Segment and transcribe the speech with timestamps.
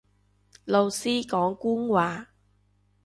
[0.65, 2.31] 老師講官話